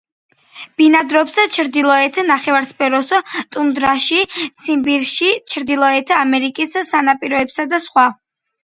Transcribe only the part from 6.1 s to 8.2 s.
ამერიკის სანაპიროებსა და სხვა.